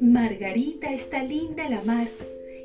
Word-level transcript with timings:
Margarita 0.00 0.92
está 0.92 1.22
linda 1.22 1.68
la 1.68 1.80
mar 1.80 2.08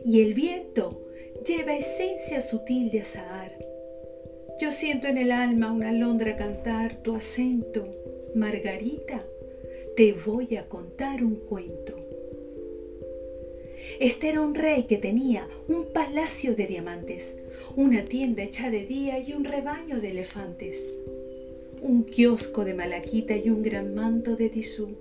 y 0.06 0.22
el 0.22 0.34
viento 0.34 1.00
lleva 1.46 1.76
esencia 1.76 2.42
sutil 2.42 2.92
de 2.92 3.00
azahar. 3.00 3.52
Yo 4.60 4.72
siento 4.72 5.08
en 5.08 5.18
el 5.18 5.32
alma 5.32 5.72
una 5.72 5.90
alondra 5.90 6.36
cantar 6.36 6.96
tu 7.04 7.14
acento. 7.16 7.88
Margarita, 8.36 9.24
te 9.96 10.14
voy 10.14 10.56
a 10.56 10.68
contar 10.68 11.24
un 11.24 11.36
cuento. 11.36 11.96
Este 14.00 14.30
era 14.30 14.42
un 14.42 14.54
rey 14.54 14.84
que 14.84 14.98
tenía 14.98 15.48
un 15.68 15.86
palacio 15.86 16.54
de 16.54 16.68
diamantes, 16.68 17.24
una 17.76 18.04
tienda 18.06 18.44
hecha 18.44 18.70
de 18.70 18.86
día 18.86 19.20
y 19.20 19.34
un 19.34 19.44
rebaño 19.44 20.00
de 20.00 20.12
elefantes, 20.12 20.78
un 21.82 22.04
kiosco 22.04 22.66
de 22.66 22.74
malaquita 22.74 23.36
y 23.36 23.50
un 23.50 23.62
gran 23.62 23.94
manto 23.94 24.36
de 24.36 24.50
tisú 24.50 24.96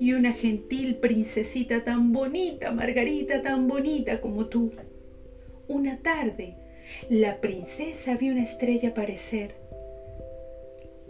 y 0.00 0.12
una 0.14 0.32
gentil 0.32 0.96
princesita 0.96 1.84
tan 1.84 2.12
bonita, 2.12 2.72
Margarita, 2.72 3.42
tan 3.42 3.68
bonita 3.68 4.20
como 4.20 4.46
tú. 4.46 4.72
Una 5.68 5.98
tarde, 6.02 6.56
la 7.08 7.40
princesa 7.40 8.16
vio 8.16 8.32
una 8.32 8.42
estrella 8.42 8.90
aparecer. 8.90 9.54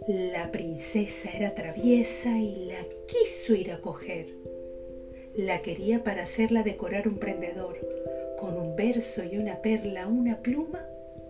La 0.07 0.51
princesa 0.51 1.29
era 1.31 1.55
traviesa 1.55 2.37
y 2.37 2.65
la 2.67 2.85
quiso 3.07 3.55
ir 3.55 3.71
a 3.71 3.79
coger. 3.79 4.27
La 5.35 5.61
quería 5.61 6.03
para 6.03 6.21
hacerla 6.23 6.61
decorar 6.61 7.07
un 7.07 7.17
prendedor, 7.17 7.79
con 8.39 8.57
un 8.57 8.75
verso 8.75 9.23
y 9.23 9.37
una 9.37 9.61
perla, 9.61 10.07
una 10.07 10.37
pluma 10.41 10.85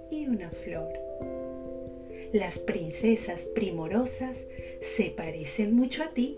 y 0.10 0.28
una 0.28 0.50
flor. 0.50 0.90
Las 2.34 2.58
princesas 2.60 3.42
primorosas 3.56 4.38
se 4.82 5.12
parecen 5.12 5.76
mucho 5.76 6.04
a 6.04 6.10
ti 6.10 6.38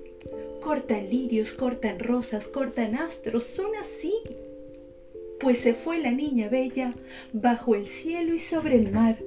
cortan 0.66 1.12
lirios, 1.12 1.54
cortan 1.54 2.00
rosas, 2.00 2.48
cortan 2.48 2.96
astros, 2.96 3.44
son 3.44 3.76
así. 3.76 4.14
Pues 5.40 5.60
se 5.60 5.76
fue 5.76 6.00
la 6.00 6.10
niña 6.10 6.50
bella 6.50 6.90
bajo 7.34 7.76
el 7.76 7.88
cielo 7.88 8.34
y 8.34 8.40
sobre 8.40 8.78
el 8.78 8.92
mar 8.92 9.20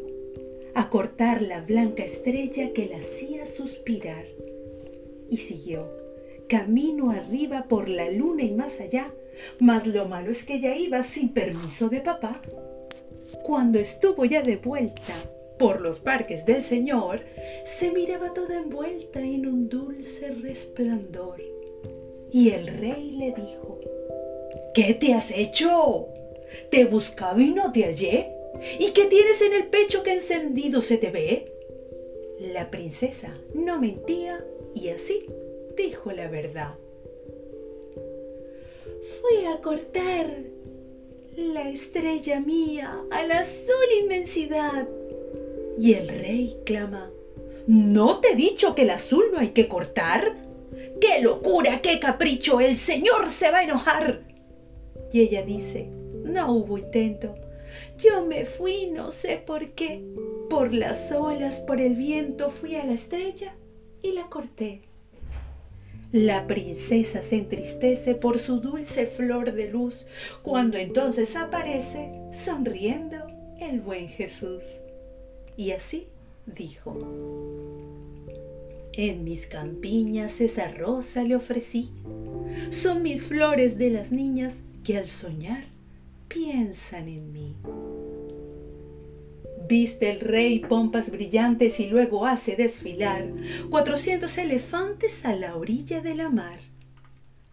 a 0.74 0.90
cortar 0.90 1.42
la 1.42 1.60
blanca 1.60 2.02
estrella 2.02 2.72
que 2.72 2.86
la 2.86 2.98
hacía 2.98 3.46
suspirar. 3.46 4.24
Y 5.30 5.36
siguió, 5.36 5.86
camino 6.48 7.12
arriba 7.12 7.66
por 7.68 7.88
la 7.88 8.10
luna 8.10 8.42
y 8.42 8.50
más 8.50 8.80
allá, 8.80 9.12
mas 9.58 9.86
lo 9.86 10.06
malo 10.06 10.30
es 10.30 10.44
que 10.44 10.54
ella 10.54 10.74
iba 10.76 11.02
sin 11.02 11.30
permiso 11.30 11.88
de 11.88 12.00
papá. 12.00 12.40
Cuando 13.42 13.78
estuvo 13.78 14.24
ya 14.24 14.42
de 14.42 14.56
vuelta 14.56 15.14
por 15.58 15.80
los 15.80 16.00
parques 16.00 16.44
del 16.46 16.62
Señor, 16.62 17.20
se 17.64 17.90
miraba 17.90 18.32
toda 18.32 18.56
envuelta 18.56 19.20
en 19.20 19.46
un 19.46 19.68
dulce 19.68 20.30
resplandor. 20.42 21.42
Y 22.30 22.50
el 22.50 22.66
rey 22.66 23.12
le 23.12 23.32
dijo, 23.32 23.80
¿qué 24.74 24.94
te 24.94 25.14
has 25.14 25.30
hecho? 25.30 26.08
Te 26.70 26.82
he 26.82 26.84
buscado 26.84 27.40
y 27.40 27.50
no 27.50 27.72
te 27.72 27.84
hallé. 27.84 28.30
¿Y 28.78 28.92
qué 28.92 29.06
tienes 29.06 29.40
en 29.42 29.54
el 29.54 29.66
pecho 29.68 30.02
que 30.02 30.12
encendido 30.12 30.80
se 30.80 30.98
te 30.98 31.10
ve? 31.10 31.52
La 32.40 32.70
princesa 32.70 33.36
no 33.54 33.80
mentía 33.80 34.44
y 34.74 34.88
así 34.90 35.26
dijo 35.76 36.12
la 36.12 36.28
verdad. 36.28 36.74
Fui 39.28 39.44
a 39.44 39.60
cortar 39.60 40.26
la 41.36 41.68
estrella 41.68 42.40
mía 42.40 43.02
a 43.10 43.22
la 43.24 43.40
azul 43.40 43.74
inmensidad 44.02 44.88
y 45.78 45.92
el 45.92 46.08
rey 46.08 46.56
clama, 46.64 47.10
¿no 47.66 48.20
te 48.20 48.32
he 48.32 48.36
dicho 48.36 48.74
que 48.74 48.82
el 48.82 48.90
azul 48.90 49.24
no 49.32 49.38
hay 49.38 49.50
que 49.50 49.68
cortar? 49.68 50.34
¡Qué 51.00 51.20
locura, 51.20 51.80
qué 51.82 51.98
capricho! 51.98 52.60
El 52.60 52.76
señor 52.76 53.28
se 53.28 53.50
va 53.50 53.58
a 53.58 53.64
enojar. 53.64 54.20
Y 55.12 55.20
ella 55.20 55.42
dice, 55.42 55.90
no 56.24 56.52
hubo 56.52 56.78
intento. 56.78 57.34
Yo 57.98 58.24
me 58.24 58.44
fui, 58.44 58.86
no 58.86 59.10
sé 59.10 59.36
por 59.36 59.68
qué. 59.70 60.02
Por 60.48 60.72
las 60.72 61.12
olas, 61.12 61.60
por 61.60 61.80
el 61.80 61.94
viento, 61.94 62.50
fui 62.50 62.76
a 62.76 62.84
la 62.84 62.94
estrella 62.94 63.54
y 64.02 64.12
la 64.12 64.24
corté. 64.28 64.87
La 66.12 66.46
princesa 66.46 67.20
se 67.22 67.36
entristece 67.36 68.14
por 68.14 68.38
su 68.38 68.60
dulce 68.60 69.06
flor 69.06 69.52
de 69.52 69.68
luz, 69.68 70.06
cuando 70.42 70.78
entonces 70.78 71.36
aparece, 71.36 72.10
sonriendo, 72.44 73.26
el 73.60 73.80
buen 73.80 74.08
Jesús. 74.08 74.62
Y 75.56 75.72
así 75.72 76.06
dijo, 76.46 76.96
en 78.94 79.22
mis 79.22 79.46
campiñas 79.46 80.40
esa 80.40 80.68
rosa 80.68 81.22
le 81.24 81.36
ofrecí, 81.36 81.90
son 82.70 83.02
mis 83.02 83.22
flores 83.22 83.76
de 83.76 83.90
las 83.90 84.10
niñas 84.10 84.60
que 84.82 84.96
al 84.96 85.06
soñar 85.06 85.64
piensan 86.28 87.08
en 87.08 87.32
mí. 87.32 87.54
Viste 89.68 90.08
el 90.08 90.20
rey 90.20 90.60
pompas 90.60 91.10
brillantes 91.10 91.78
y 91.78 91.86
luego 91.86 92.24
hace 92.24 92.56
desfilar 92.56 93.30
cuatrocientos 93.68 94.38
elefantes 94.38 95.26
a 95.26 95.36
la 95.36 95.56
orilla 95.56 96.00
de 96.00 96.14
la 96.14 96.30
mar. 96.30 96.58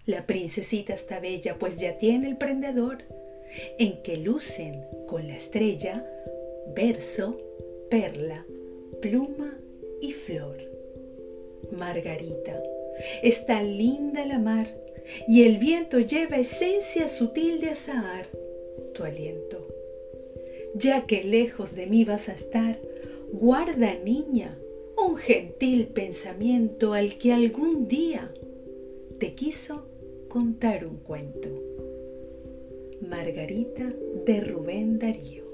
La 0.05 0.25
princesita 0.25 0.93
está 0.93 1.19
bella, 1.19 1.57
pues 1.59 1.77
ya 1.77 1.97
tiene 1.97 2.27
el 2.27 2.37
prendedor, 2.37 3.03
en 3.79 4.01
que 4.01 4.15
lucen 4.15 4.81
con 5.07 5.27
la 5.27 5.35
estrella 5.35 6.05
verso 6.73 7.37
perla, 7.89 8.45
pluma 9.01 9.53
y 10.01 10.13
flor. 10.13 10.57
Margarita, 11.71 12.63
está 13.23 13.61
linda 13.61 14.25
la 14.25 14.39
mar 14.39 14.67
y 15.27 15.43
el 15.43 15.57
viento 15.57 15.99
lleva 15.99 16.37
esencia 16.37 17.09
sutil 17.09 17.59
de 17.59 17.71
azahar, 17.71 18.27
tu 18.93 19.03
aliento. 19.03 19.64
Ya 20.77 21.05
que 21.05 21.23
lejos 21.23 21.73
de 21.73 21.87
mí 21.87 22.03
vas 22.03 22.27
a 22.27 22.33
estar, 22.33 22.77
guarda 23.31 23.95
niña 23.95 24.57
un 24.97 25.15
gentil 25.15 25.87
pensamiento 25.87 26.93
al 26.93 27.17
que 27.17 27.31
algún 27.31 27.87
día 27.87 28.33
te 29.19 29.33
quiso 29.35 29.87
contar 30.27 30.85
un 30.85 30.97
cuento. 30.97 31.47
Margarita 33.01 33.93
de 34.25 34.41
Rubén 34.41 34.99
Darío. 34.99 35.44